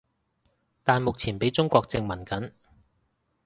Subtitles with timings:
[0.83, 2.53] 但目前畀中國殖民緊